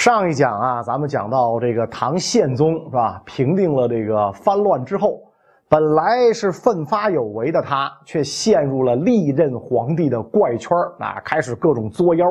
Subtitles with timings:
[0.00, 3.20] 上一讲啊，咱们讲到这个唐宪宗是吧？
[3.26, 5.20] 平定了这个藩乱之后，
[5.68, 12.26] 本来是奋发有为的他，却陷入了历任皇帝的怪圈啊，开始各种作妖，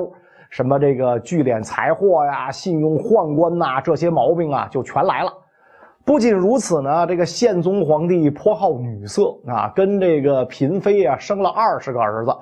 [0.50, 5.31] 什么这个聚敛财货呀、信用宦官呐，这些毛病啊就全来了。
[6.04, 12.36] 不仅如此呢，这个宪宗皇帝颇好女色啊，跟这个嫔妃啊生了二十个儿子。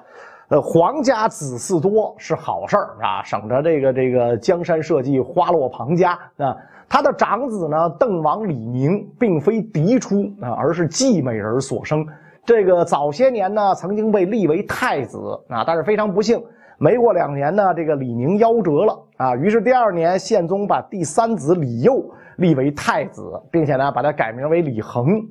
[0.50, 6.56] 呃，皇家子嗣多是好事儿啊，省着这个这个江山社稷花落庞家啊。
[6.88, 12.06] 他的长子呢，邓王李宁，并非嫡出啊，而是继美人所生。
[12.46, 16.42] 这个早些年呢，曾经被立为太子啊，但是非常不幸，
[16.78, 19.36] 没过两年呢，这个李宁夭折了啊。
[19.36, 22.02] 于是第二年，宪宗把第三子李佑
[22.38, 25.22] 立为太子，并且呢，把他改名为李恒。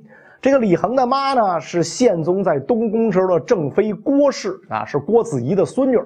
[0.41, 5.98] 这个李恒的妈呢，是宪宗在东宫时候的正妃郭氏啊，是郭子仪的孙女。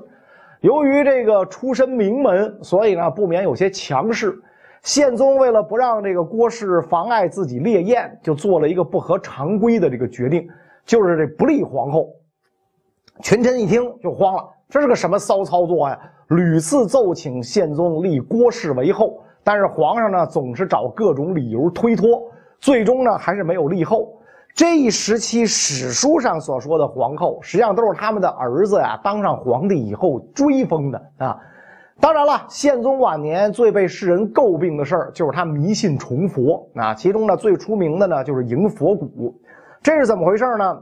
[0.60, 4.40] 由于这个出身名门，所以呢不免有些强势。
[4.82, 10.48] 宪宗为了不让这个郭氏妨碍自己猎艳，就做了一个不合常规的这个决定，
[10.86, 12.08] 就是这不立皇后。
[13.22, 15.98] 群臣一听就慌了，这是个什么骚操作呀？
[16.28, 24.16] 屡次奏请宪宗立郭氏为后，但是皇上呢总是找各种理由推脱，最终呢还是没有立后。
[24.60, 31.34] 这一时期史书上所说的皇后，实际上都是他们的儿子呀当上皇帝以后追封的啊。
[31.98, 36.94] 当然了，宪宗晚年最被世人诟病的事儿，就是他迷信崇佛啊。
[36.94, 39.34] 其中呢，最出名的呢，就是迎佛骨。
[39.82, 40.78] 这是怎么回事呢？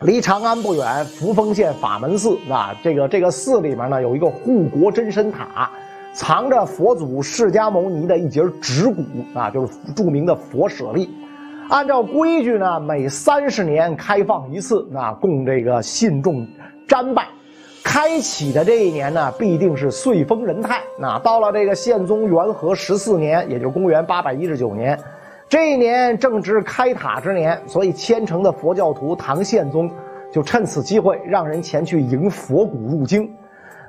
[0.00, 5.70] 离长安不远，扶风县法门寺啊，这个这个寺里面呢，有一个护国真身塔，
[6.12, 9.02] 藏着佛祖释迦牟尼的一截指骨
[9.34, 11.08] 啊，就是著名的佛舍利。
[11.68, 16.46] 按照规矩呢，每三十年开放一次，那供这个信众
[16.86, 17.26] 瞻拜。
[17.84, 20.80] 开启的这一年呢，必定是岁丰人泰。
[20.98, 24.98] 那到了这个宪宗元和十四年，也就是公元八百一十九年，
[25.46, 29.90] 这一年正值开塔之年，所以虔诚的佛教徒唐宪宗
[30.32, 33.30] 就趁此机会，让人前去迎佛骨入京。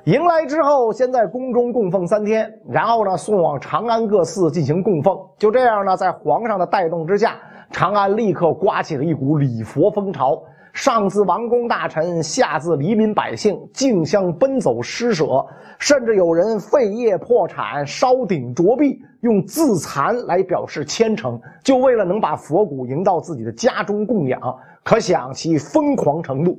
[0.04, 5.14] 迎来之后，先在宫中供奉三天，然后呢，送往长安各寺进行供奉。
[5.36, 7.36] 就这样呢，在皇上的带动之下。
[7.70, 15.46] 长安立刻刮起了一股礼佛风潮，上自王公大臣，下自黎民百姓，竞相奔走施舍，
[15.78, 24.40] 甚至有人废业破产，烧鼎着壁，用自残来表示虔诚，就为了能把佛骨迎到自己的家中供养，
[24.82, 26.58] 可想其疯狂程度。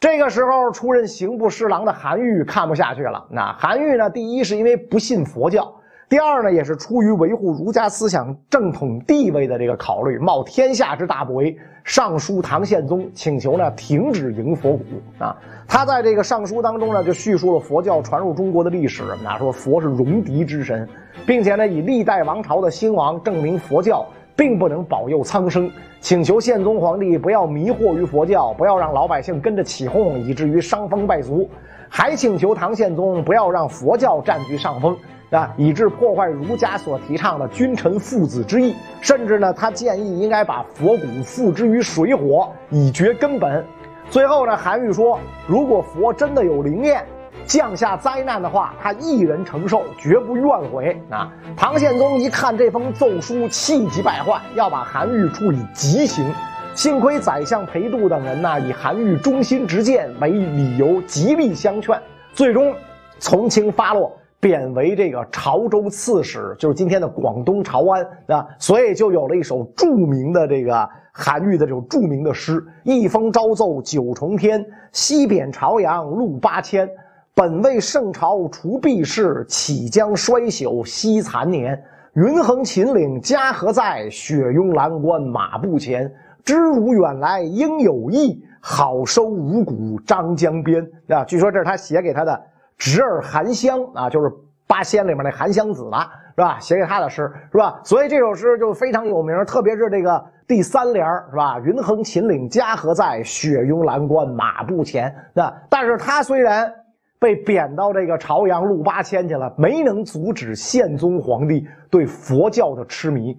[0.00, 3.26] 这个时候，出任刑部侍郎的韩愈看不下去了。
[3.30, 4.08] 那韩愈呢？
[4.08, 5.74] 第一是因为不信佛教。
[6.08, 14.84] 第二呢，也是出于维护儒家思想正统地位的这个考虑，冒天下之大不韪，上书唐宪宗，请求呢停止迎佛骨
[15.18, 15.36] 啊。
[15.66, 20.88] 他在这个上书当中呢，就叙述了佛教传入中国的历史，啊，说佛是戎狄之神，
[21.26, 24.06] 并且呢以历代王朝的兴亡证明佛教
[24.38, 25.68] 并不能保佑苍生，
[26.00, 31.50] 请求宪宗皇帝不要迷惑于佛教，不要让老百姓跟着起哄，以至于伤风败俗，
[31.88, 34.96] 还请求唐宪宗不要让佛教占据上风。
[35.30, 43.62] 啊，以致破坏儒家所提倡的君臣父子之义，甚至呢，他建议应该把佛骨付之于水火，以绝根本。
[44.08, 47.04] 最后呢，韩愈说，如果佛真的有灵验，
[47.48, 51.00] 降下灾难的话，他一人承受，绝不怨悔。
[51.08, 56.30] 啊，唐宪宗一看这封奏书，气急败坏，要把韩愈处以极刑。
[56.74, 61.98] 幸亏宰相裴度等人呢，以韩愈忠心直谏为理由，极力相劝，
[62.34, 62.74] 最终
[63.18, 64.14] 从轻发落。
[64.40, 76.88] 贬为这个潮州刺史，就是今天的广东潮安啊，所以就有了一首著名的这个韩愈的这种著名的诗：“一封朝奏九重天，西贬朝阳路八千。
[77.38, 81.80] 本为圣朝除弊事，岂将衰朽惜残年？
[82.14, 84.10] 云横秦岭家何在？
[84.10, 86.12] 雪拥蓝关马不前。
[86.44, 92.42] 知汝远来应有意，好收五谷张江边。”啊，据说这是他写给他的。
[92.76, 94.28] 侄儿韩湘啊，就是
[94.66, 96.58] 八仙里面那韩湘子了，是吧？
[96.58, 97.78] 写给他的诗，是吧？
[97.84, 101.60] 所以这首诗就非常有名，特别是这个第三联是吧？
[101.60, 103.22] 云横秦岭家何在？
[103.22, 105.14] 雪拥蓝关马不前。
[105.32, 106.72] 那但是他虽然
[107.18, 113.36] 被贬到这个朝阳路八千去了，没能阻止宪宗皇帝对佛教的痴迷。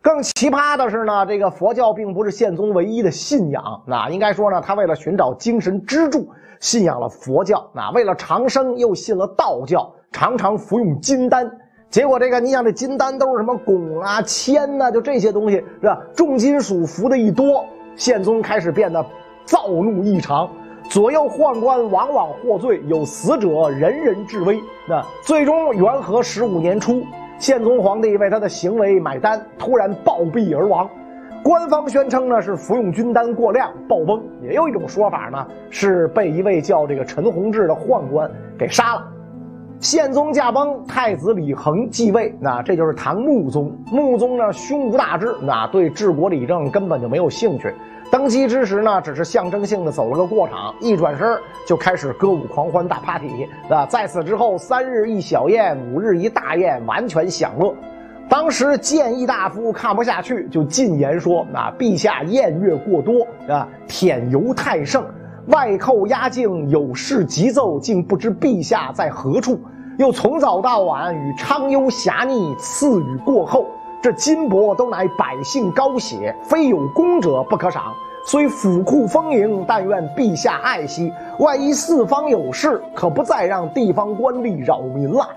[0.00, 6.28] 更奇葩的是呢，这个佛教并不是宪宗唯一的信仰，那应该说呢，他为了寻找精神支柱。
[6.60, 11.48] 信仰了佛教，那为了长生又信了道教，常常服用金丹。
[11.88, 16.02] 结果这个，你想这金丹都是什么汞啊、铅呐，就这些东西是吧？
[16.16, 17.64] 重金属服的一多，
[17.94, 19.06] 宪宗开始变得
[19.44, 20.50] 躁怒异常，
[20.88, 24.58] 左右宦官往往获罪，有死者人人治危。
[24.88, 27.04] 那最终元和十五年初，
[27.38, 30.88] 宪宗皇帝为他的行为买单，突然暴毙而亡。
[31.44, 39.06] 官方宣称呢是服用军丹过量暴崩，也有一种说法呢是被一位叫这个陈弘志的宦官给杀了。
[39.80, 43.72] 宪宗驾崩，太子李恒继位，那这就是唐穆宗。
[43.92, 47.72] 穆宗呢胸无大志，那对治国理政根本就没有兴趣。
[48.10, 53.84] 登基之时呢，只是象征性的走了个过场，一转身就开始歌舞狂欢大 party 啊！
[53.86, 57.74] 在此之后，三日一小宴，五日一大宴，完全享乐。
[58.26, 65.04] 当时谏议大夫看不下去，就进言说：“那陛下宴乐过多啊，舔油太盛。”
[65.48, 69.60] 外寇压境，有事急奏，竟不知陛下在何处。
[69.98, 73.66] 又从早到晚与昌幽侠逆，赐予过厚。
[74.00, 77.92] 这金帛都乃百姓高血，非有功者不可赏。
[78.24, 81.12] 虽府库丰盈，但愿陛下爱惜。
[81.38, 85.28] 万一四方有事，可不再让地方官吏扰民了。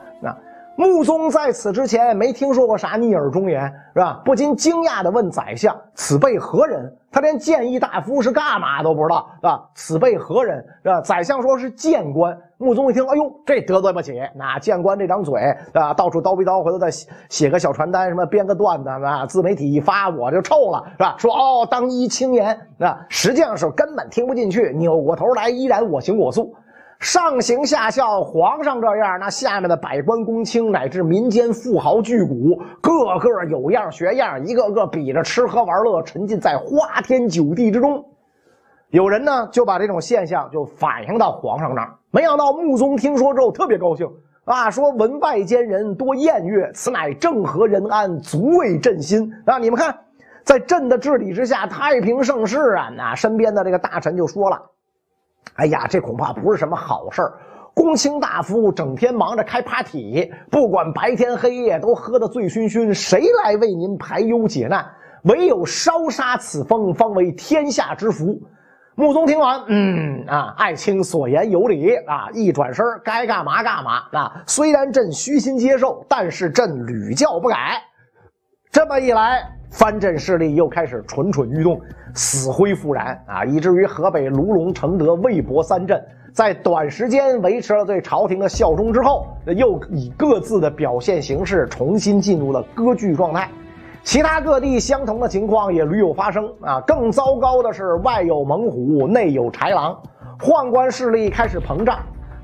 [0.76, 4.22] 穆宗在此之前没听说过啥逆耳忠言，是吧？
[4.26, 9.70] 不禁惊讶地问宰相：“此辈何人？”他连谏议大夫是干嘛都不知道，是吧？
[9.76, 10.66] 此辈何人？
[10.82, 11.02] 是吧？
[11.02, 12.36] 宰相说是谏官。
[12.58, 14.14] 穆宗一听，哎呦，这得罪不起！
[14.36, 15.42] 那谏官这张嘴，
[15.74, 16.90] 啊，到处叨逼叨，回头再
[17.28, 21.16] 写个小传单，什么编个段子，啊，自媒体一发，我就臭了，是吧？
[21.18, 26.56] 说哦，当一轻言，啊，实际上是根本听不进去，扭过头来依然我行我素。
[27.02, 38.06] 上行下效，皇上这样，那下面的百官公卿乃至民间富豪巨贾，个个有样学样，一个个比着吃喝玩乐，沉浸在花天酒地之中。
[38.90, 44.08] 有人呢就把这种现象就反映到皇上那儿，没想到穆宗听说之后特别高兴
[44.46, 49.58] 啊，说文外间人多宴乐，此乃正合人安，足为朕心啊！
[49.58, 49.98] 你们看，
[50.44, 52.92] 在朕的治理之下，太平盛世啊！
[52.96, 54.62] 那身边的这个大臣就说了。
[55.56, 57.34] 哎呀，这恐怕不是什么好事儿。
[57.74, 64.86] 公卿大夫整天忙着开 party，不管白天黑夜都喝得醉醺醺，谁来为您排忧解难？
[65.24, 68.38] 唯有烧杀此风，方为天下之福。
[68.96, 74.44] 穆宗听完，嗯啊，爱卿所言有理啊，一转身该干嘛干嘛啊。
[74.46, 77.82] 虽然朕虚心接受，但是朕屡教不改。
[78.70, 81.82] 这么一来，藩镇势力又开始蠢蠢欲动。
[82.14, 83.46] 死灰复燃啊！
[83.46, 85.98] 以至于河北卢龙、承德、魏博三镇
[86.34, 89.26] 在短时间维持了对朝廷的效忠之后，
[89.56, 93.50] 又以各自的表现形式重新进入了割据状态。
[94.04, 96.82] 其他各地相同的情况也屡有发生啊！
[96.82, 99.98] 更糟糕的是，外有猛虎，内有豺狼，
[100.38, 101.98] 宦官势力开始膨胀。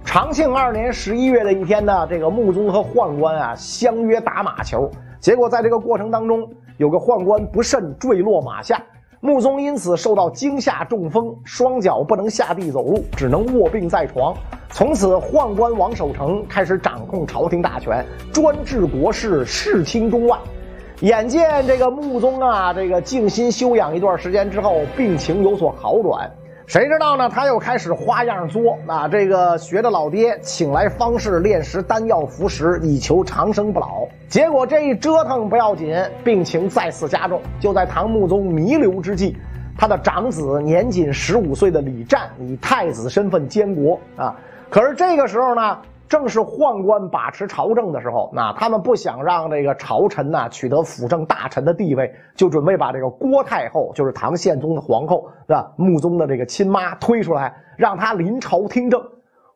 [0.06, 4.90] 长庆二年十一月的一天呢，这个穆宗和宦官啊相约打马球，
[5.20, 8.82] 结果在这个过程当中，有个宦官不慎坠落马下。
[9.20, 14.36] 穆宗因此受到惊吓，中风，双脚不能下地走路，只能卧病在床。
[14.70, 20.38] 从此，宦官王守澄开始掌控朝廷大权，专治国事，事清中外。
[21.02, 26.32] 眼见这个穆宗啊，这个静心休养一段时间之后，病情有所好转。
[26.68, 27.30] 谁知道呢？
[27.30, 29.08] 他又开始花样作啊！
[29.08, 34.06] 这个学着老爹，请来方士炼石丹药服食，以求长生不老。
[34.28, 37.42] 结果这一折腾不要紧，病情再次加重。
[37.58, 39.38] 就在唐穆宗弥留之际，
[39.78, 44.36] 他的长子年仅十五岁的李湛以太子身份监国啊。
[44.70, 45.78] 可是这个时候呢？
[46.08, 55.72] 正是宦官把持朝政的时候，那他们不想让这个朝臣呢取得辅政大臣的地位，就准备把这个郭太后，就是唐宪宗的皇后，是吧？
[55.76, 59.02] 穆宗的这个亲妈推出来，让他临朝听政。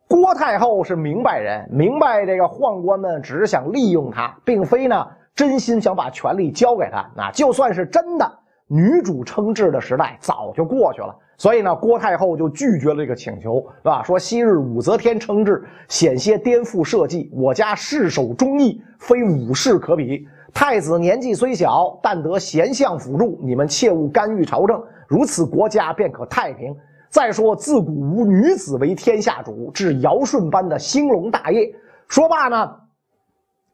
[0.07, 7.09] 郭太后是明白人，明白这个宦官们只是想利用她，并非呢真心想把权力交给他。
[7.15, 8.29] 那就算是真的，
[8.67, 11.15] 女主称制的时代早就过去了。
[11.41, 14.03] 所以呢，郭太后就拒绝了这个请求，是吧？
[14.03, 20.23] 说昔日武则天称制，险些颠覆社稷，我家世守忠义，非武士可比。
[20.53, 26.75] 太子年纪虽小，但得贤相辅助，你们切勿干预朝政，如此国家便可太平。
[27.09, 31.73] 再说，自古无女子为天下主，至尧舜般的兴隆大业。
[32.07, 32.71] 说罢呢，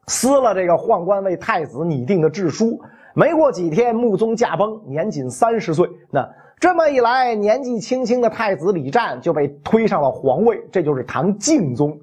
[0.05, 2.79] 撕了这个宦官为太子拟定的制书。
[3.13, 5.85] 没过几天，穆宗驾崩，年仅三十岁。
[6.09, 6.25] 那。
[6.59, 11.95] 这么一来，年纪轻轻的太子李湛就被推上了皇位，这就是唐敬宗。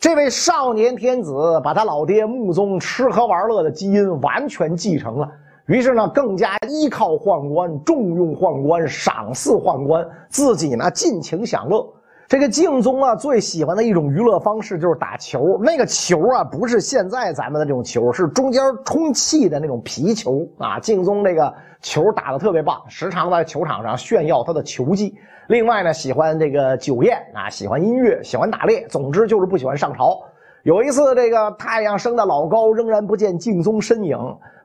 [0.00, 5.30] 这位少年天子把他老爹穆宗吃喝玩乐的基因完全继承了，
[5.66, 11.88] 于是呢，更加依靠宦官，重用宦官，赏赐宦官，自己呢尽情享乐。
[12.26, 15.58] 这个敬宗啊，最喜欢的一种娱乐方式就是打球。
[15.62, 20.80] 那个球啊，不是现在咱们的这种球，是中间充气的那种皮球啊。
[20.80, 21.52] 敬宗这个
[21.82, 25.14] 球打得特别棒，时常在球场上炫耀他的球技。
[25.48, 30.18] 另外呢，喜欢这个酒宴啊，喜欢音乐，喜欢打猎，总之就是不喜欢上朝。
[30.62, 34.18] 有一次，这个太阳升得老高，仍然不见敬宗身影。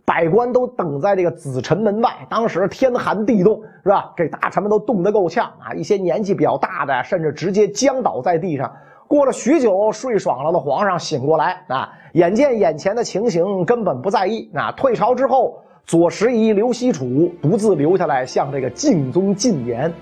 [0.09, 4.11] 百官都等在这个紫宸门外，当时天寒地冻，是吧？
[4.17, 5.71] 这大臣们都冻得够呛啊！
[5.75, 8.73] 一些年纪比较大的，甚至直接僵倒在地上。
[9.07, 14.49] 过了许久，睡爽了的皇上醒过来啊，眼见眼前的情形，根本不在意。
[14.55, 19.93] 啊，退朝之后，左拾遗、刘西楚独自留下来，向这个敬宗进言，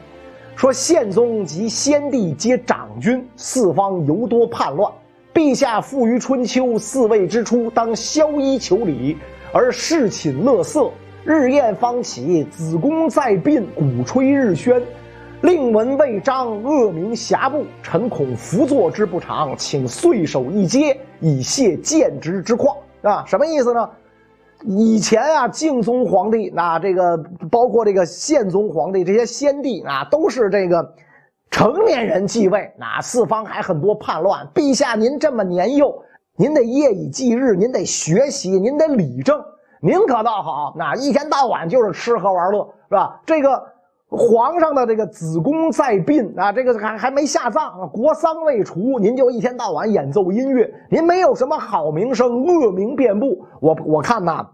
[0.55, 4.89] 说：“宪宗及先帝皆长君，四方尤多叛乱。
[5.33, 9.17] 陛下富于春秋，四位之初，当萧衣求礼。”
[9.53, 10.91] 而侍寝乐色，
[11.23, 14.81] 日宴方起，子宫在病，鼓吹日宣，
[15.41, 17.65] 令闻未彰，恶名遐布。
[17.81, 22.75] 臣恐辅佐之不长，请岁首一阶，以谢见职之况。
[23.01, 23.89] 啊，什么意思呢？
[24.65, 27.17] 以前啊，敬宗皇帝，那这个
[27.49, 30.93] 包括这个宪宗皇帝，这些先帝啊，都是这个
[31.51, 34.45] 成年人继位，那四方还很多叛乱。
[34.53, 36.03] 陛下您这么年幼。
[36.39, 39.43] 您得夜以继日，您得学习，您得理政，
[39.81, 43.19] 您可倒好，那一天到晚就是吃喝玩乐，是吧？
[43.25, 43.59] 这个
[44.07, 53.43] 皇上的这个子宫在殡啊，这个还还没下葬，国丧未除，您就一天到晚演奏音乐，您没有什么好名声，恶名遍布。
[53.59, 54.47] 我我看呐，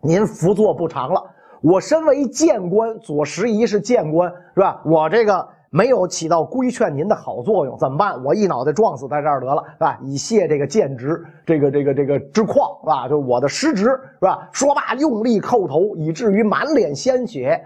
[0.00, 1.22] 您辅佐不长了。
[1.62, 4.82] 我身为谏官，左拾遗是谏官，是吧？
[4.84, 5.48] 我这个。
[5.76, 8.24] 没有起到规劝您的好作用，怎么办？
[8.24, 9.98] 我一脑袋撞死在这儿得了，是吧？
[10.02, 13.06] 以谢这个谏职，这个这个这个之况，是吧？
[13.06, 14.48] 就是我的失职，是吧？
[14.52, 17.62] 说罢，用力叩头，以至于满脸鲜血。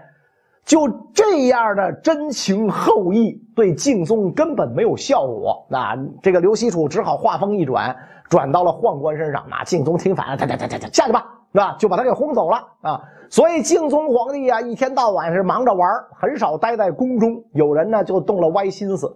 [0.65, 5.65] 就这样的真情厚意，对敬宗根本没有效果。
[5.69, 7.95] 那这个刘西楚只好话锋一转，
[8.29, 9.43] 转到了宦官身上。
[9.49, 11.75] 那敬宗听反了，他他他他下去吧，是吧？
[11.79, 13.01] 就把他给轰走了啊。
[13.29, 15.89] 所以敬宗皇帝啊，一天到晚是忙着玩，
[16.19, 17.43] 很少待在宫中。
[17.53, 19.15] 有人呢就动了歪心思。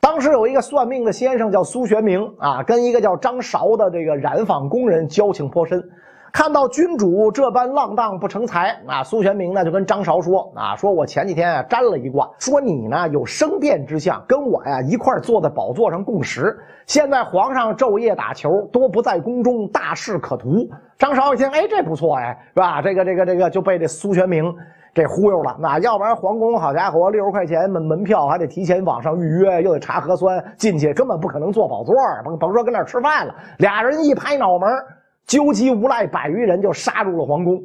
[0.00, 5.82] 当时有一个算命的先生叫苏玄明啊，跟一个叫张韶的这个染坊工人交情颇深。
[6.32, 16.56] 看到君主这般浪荡不成才，啊，苏玄明呢就跟张韶说啊，说我前几天啊占了一卦，说你呢有生变之象，跟我呀一块坐在宝座上共食。
[16.86, 20.68] 现在皇上昼夜打球，多不在宫中，大事可图。
[20.98, 22.80] 张韶一听，哎，这不错哎，是吧？
[22.80, 24.54] 这个这个这个就被这苏玄明
[24.94, 25.56] 给忽悠了。
[25.58, 31.94] 那要不然皇宫好家伙，六十块钱门门票还得提前网上预约，又得查核酸，进去根本不可能坐宝座，
[32.24, 33.34] 甭甭说跟那吃饭了。
[33.58, 34.68] 俩人一拍脑门。
[35.26, 37.62] 纠集无赖百余人就杀入了皇宫，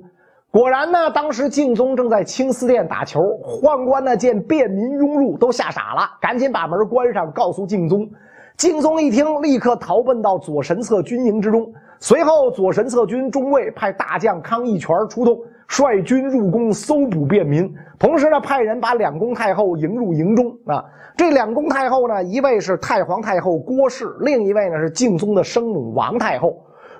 [0.51, 8.07] 果然呢，当时敬宗正在青丝殿打球，宦官呢见便民拥入，都吓傻了，赶紧把门关上，告诉敬宗。
[8.55, 11.73] 敬宗一听，立刻逃奔到左神策军营之中。
[11.99, 20.55] 随后，左神策军中尉派大将康义全出动，率军入宫搜捕便民，同时呢，派人把两宫太后迎入营中。
[20.67, 20.85] 啊，
[21.17, 26.55] 这两宫太后呢，一位是太皇太后郭氏，另一位呢是敬宗的生母王太后。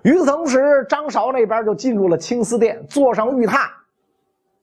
[0.06, 3.62] 与此同时，张韶那边就进入了青丝殿，坐上玉榻，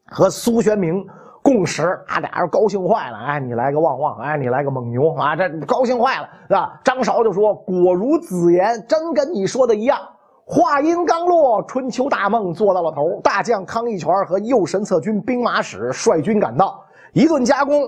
[0.07, 1.05] 和苏玄明
[1.43, 1.83] 共食。
[2.07, 3.19] 啊，俩人高兴坏了。
[3.19, 6.81] 哎，你来个旺旺，哎，你来个蒙牛啊，这高兴坏了，是吧？
[6.85, 9.99] 张韶就说：“果如子言，真跟你说的一样。”
[10.47, 13.21] 话音刚落，春秋大梦做到了头。
[13.21, 16.85] 大将康义全和右神策军兵马使率军赶到，
[17.15, 17.83] 一顿夹攻，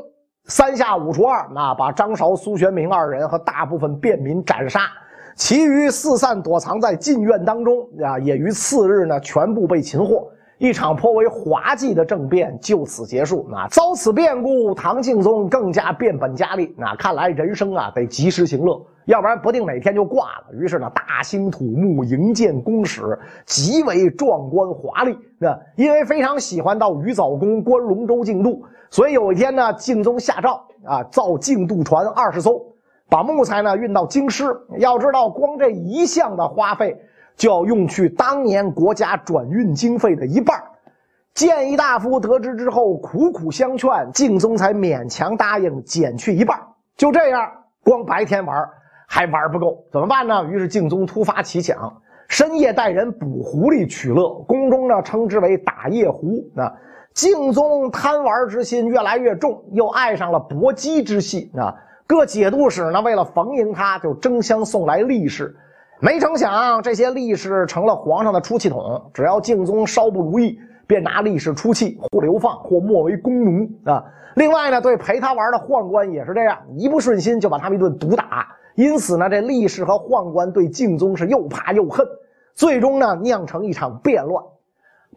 [0.46, 4.80] 三下五除二，那把张韶、苏玄明二人和大部分便民斩杀。
[5.34, 10.28] 其余四散躲藏在禁院当中啊，也于次日呢全部被擒获。
[10.58, 13.46] 一场颇为滑稽的政变就此结束。
[13.50, 16.72] 那遭此变故，唐敬宗更加变本加厉。
[16.78, 20.54] 那看来人生啊得及时行乐，要不然不定哪天就挂了。
[20.54, 25.18] 于是呢，大兴土木，营建宫室，极为壮观华丽。
[25.38, 32.64] 那因为非常喜欢到鱼藻宫观龙舟竞渡，所以有一天呢，敬宗下诏啊，造竞渡船二十艘。
[33.08, 34.44] 把木材呢运到京师，
[34.78, 36.96] 要知道光这一项的花费
[37.36, 40.62] 就要用去当年国家转运经费的一半。
[41.34, 46.60] 建议大夫得知之后，苦苦相劝，敬宗才勉强答应减去一半。
[46.96, 47.50] 就这样，
[47.82, 48.68] 光白天玩
[49.08, 50.44] 还玩不够，怎么办呢？
[50.44, 56.50] 于是敬宗突发奇想，深夜带人捕狐狸取乐，宫中呢称之为打夜狐。
[56.54, 56.72] 那
[57.12, 61.74] 敬宗贪玩之心越来越重，又爱上了搏击之戏啊。
[62.06, 65.56] 各节度使呢，为了逢迎他，就争相送来力士。
[66.00, 69.10] 没成想，这些力士成了皇上的出气筒。
[69.14, 74.04] 只要敬宗稍不如意，便拿力士出气，或流放，或没为弓奴啊。
[74.34, 78.48] 另外呢，对陪他玩的宦官也是这样，一不顺心就把他们一顿毒打。
[78.74, 82.06] 因此呢，这力士和宦官对敬宗是又怕又恨，
[82.52, 84.44] 最终呢酿成一场变乱。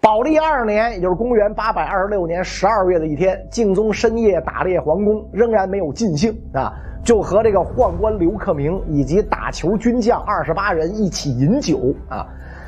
[0.01, 6.73] 宝历二年，也就是公元八百二十六年十二月的一天，敬宗深夜打猎皇宫，仍然没有尽兴啊，
[7.03, 12.25] 就和这个宦官刘克明以及打球军将二十八人一起饮酒啊。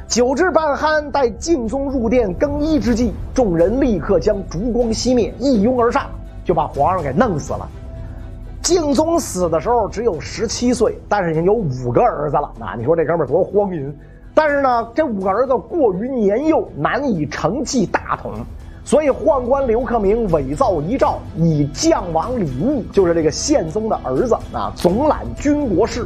[0.07, 6.07] 酒至半酣，待敬宗入殿更衣之际，众人立刻将烛光熄灭，一拥而上，
[6.43, 7.69] 就把皇上给弄死了。
[8.63, 12.74] 敬宗死的时候只有十七岁，但是已经有五个儿子了啊！
[12.75, 13.95] 你说这哥们多荒淫！
[14.33, 18.33] 但是呢，这五个儿子过于年幼，难以承继大统，
[18.86, 26.05] 所以宦官刘克明伪造遗诏，以将王李务，就是这个宪宗的儿子啊，总揽军国事。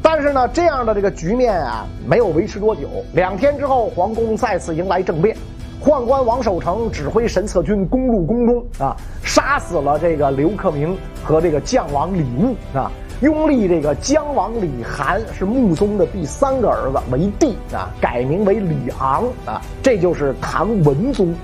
[0.00, 2.88] 但是呢，这样的这个局面啊，没有维持多久。
[3.14, 5.36] 两天之后，皇宫再次迎来政变，
[5.82, 12.90] 宦官王守成指挥神策军攻入宫中啊，杀死了这个刘克明和这个将王李务啊，
[13.20, 21.34] 拥立这个姜王李涵是穆宗的第三个儿子为帝啊，改名为李昂啊，这就是唐文宗。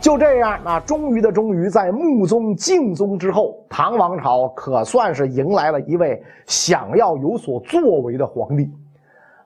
[0.00, 8.70] 就这样啊，终于的终于，在穆宗、敬宗之后，唐王朝可算是迎来了一位想要有所作为的皇帝。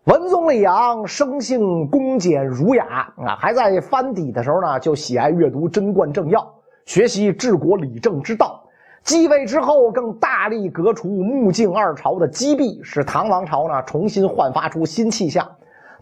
[0.05, 6.41] 文宗李昂生性恭俭儒雅啊，还在藩邸的时候呢，就喜爱阅读《贞观政要》，
[6.85, 8.65] 学习治国理政之道。
[9.03, 15.49] 继位之后，更大力革除穆敬二朝的积弊，使唐王朝呢重新焕发出新气象。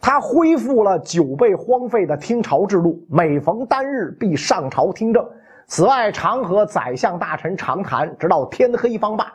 [0.00, 5.26] 他恢复了久被荒废的听朝制度，每逢单日必上朝听政。
[5.66, 9.32] 此外，常和宰相大臣长谈，直到天黑方罢。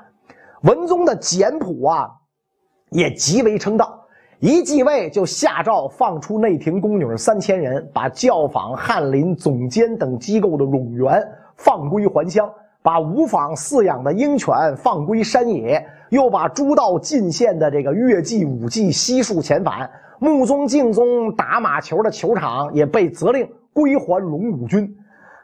[0.61, 2.09] 文宗的简朴啊，
[2.91, 3.99] 也极为称道。
[4.39, 12.49] 一继位就下诏放出内廷宫女三千人，把教坊、翰林、总监等机构的冗员放归还乡，
[12.83, 19.89] 把吴坊饲养的鹰犬放归山野，又把诸道进献的这个乐伎武技悉数遣返。
[20.19, 24.95] 穆宗、敬宗打马球的球场也被责令归还龙武军，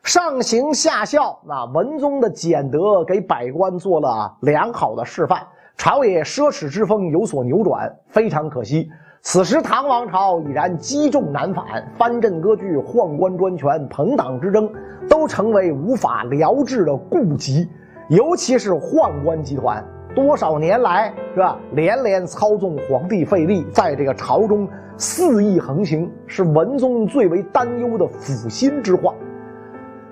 [0.04, 1.40] 上行下效。
[1.46, 5.42] 那文宗的俭德给百官做了良好的示范，
[5.76, 7.94] 朝野奢侈之风有所扭转。
[8.08, 8.90] 非常可惜，
[9.22, 11.66] 此时唐王朝已然积重难返，
[11.98, 14.72] 藩镇割据、宦官专权、朋党之争，
[15.10, 17.68] 都成为无法疗治的痼疾，
[18.08, 19.84] 尤其是宦官集团。
[20.16, 21.60] 多少年来，是吧？
[21.74, 29.14] 连连操纵皇帝费力，在这个朝中肆意横行，是文宗最为担忧的辅心之患。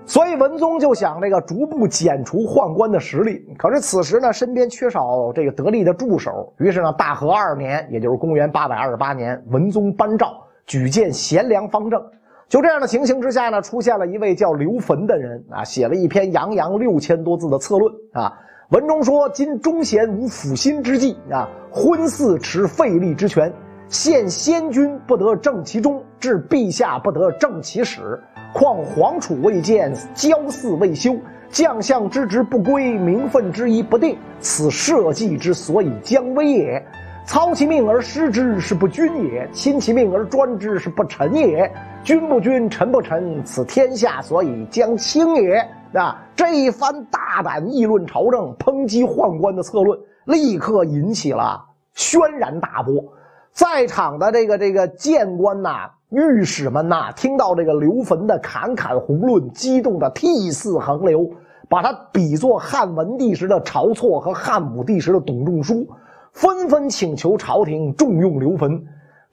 [0.07, 3.45] 所以文宗就想这个逐步减除宦官的实力。
[3.57, 6.53] 可是此时呢，身边缺少这个得力的助手。
[6.59, 10.33] 于是呢，大和二年，也就是公元八百二十八年，文宗颁诏
[10.65, 12.01] 举荐贤良方正。
[12.47, 18.33] 就这样的情形之下呢，出现了一位叫刘坟的人啊，写了一篇洋洋六千多字的策论啊。
[18.69, 23.51] 文中说：“今忠贤无辅心之计啊，昏嗣持废立之权，
[23.89, 28.17] 现先君不得正其中，至陛下不得正其始。
[28.57, 31.15] 况皇储未建，骄嗣未休，
[31.47, 36.83] 将相之职不归，名分之一不定，此社稷之所以将危也。
[37.27, 41.71] 操其命而失之，是不君也；亲其命而专之，是不臣也。
[42.03, 53.03] 君不君，臣不臣，此天下所以将倾也。”啊，这一番大胆议论朝政、抨击宦官的策论，立刻引起了轩然大波。
[53.51, 61.29] 在场的这个这个谏官呐、御史们呐，听到这个刘坟的侃侃宏论，激动的涕泗横流，
[61.67, 65.85] 把他比作汉文帝时的晁错和汉武帝时的董仲舒，
[66.31, 68.81] 纷纷请求朝廷重用刘坟。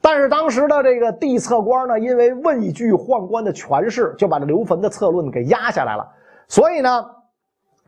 [0.01, 6.05] 但是当时的这个帝策官呢，因为畏惧宦官的权势，就把这刘坟的策论给压下来了。
[6.49, 7.05] 所以呢，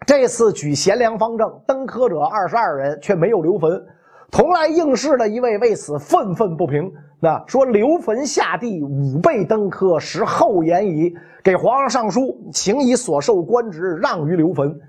[0.06, 3.86] 这次举贤良方正登科者二十二人，却没有刘坟。
[4.32, 11.16] 同来应试的一位为此愤愤不平，那说刘坟下地五倍登科，实厚颜矣。
[11.44, 14.80] 给皇上上书，请以所受官职让于刘坟。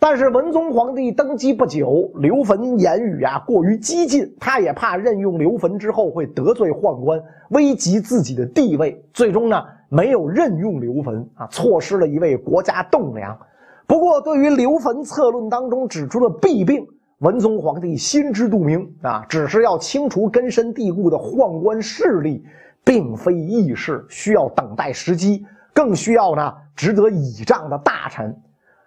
[0.00, 9.04] 但是文宗皇帝登基不久，刘坟言语啊过于激进，他也怕任用刘坟之后会得罪宦官，危及自己的地位。
[9.12, 9.62] 最终呢？
[9.90, 13.38] 没有任用刘坟啊，错失了一位国家栋梁。
[13.86, 16.86] 不过，对于刘坟策论当中指出的弊病，
[17.18, 22.44] 文宗皇帝心知肚明啊，只是要清除根深蒂固的宦官势力，
[22.84, 28.32] 并非易事，需要等待时机，更需要呢值得倚仗的大臣。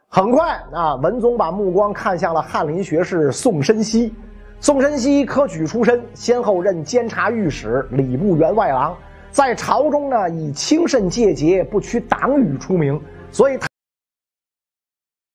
[0.07, 4.13] 很快啊，文宗把目光看向了翰林学士宋申锡。
[4.61, 8.95] 宋申锡科举出身，先后任监察御史、礼部员外郎。
[9.29, 13.67] 在朝中呢以清慎戒节、不屈党羽出名，所以他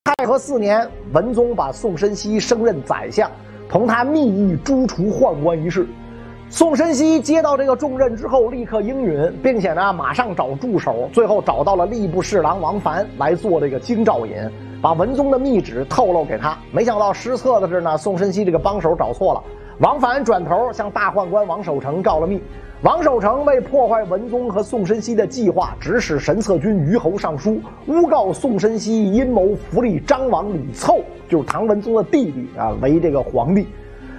[0.07, 3.29] 太和四年，文宗把宋申锡升任宰相，
[3.69, 5.85] 同他密议诛除宦官一事。
[6.49, 14.37] 宋申锡接到这个重任之后，立刻应允，并且呢，马上找助手，最后找到了吏部侍郎王凡来做这个京兆尹，
[14.81, 16.57] 把文宗的密旨透露给他。
[16.71, 19.43] 没想到失策的是呢，宋申锡这个帮手找错了。
[19.81, 22.41] 王凡转头向大宦官王守成告了密。
[22.83, 33.67] 王守成为破坏文宗和宋申锡的计划，指使神策军虞侯上书，诬告宋申锡阴谋扶立张王李凑，就是唐文宗的弟弟啊，为这个皇帝。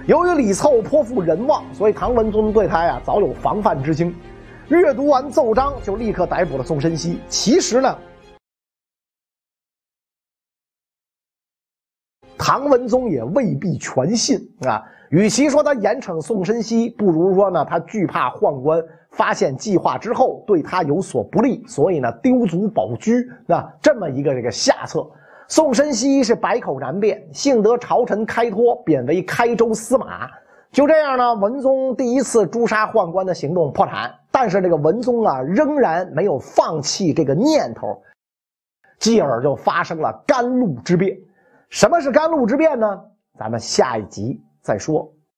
[0.08, 4.12] 由于李凑颇负人望，所以唐文宗对他呀早有防范之心。
[4.68, 7.20] 阅读完奏章，就立刻逮捕了宋申锡。
[7.28, 7.96] 其实呢，
[12.36, 14.82] 唐文宗也未必全信啊。
[15.10, 23.12] 与其说他严惩宋申锡，不如说呢他惧怕宦官发现计划之后对他有所不利，所以呢丢卒保车
[23.46, 25.06] 那，这么一个这个下策。
[25.48, 30.28] 宋申锡是百口难辩，幸得朝臣开脱，贬为开州司马。
[30.70, 34.14] 就这样呢，文宗第一次诛杀宦官的行动破产。
[34.30, 38.02] 但是这个文宗啊，仍然没有放弃这个念头，
[38.98, 41.16] 继而就发生了甘露之变。
[41.70, 43.00] 什么是甘露之变呢？
[43.38, 45.17] 咱们下一集再说。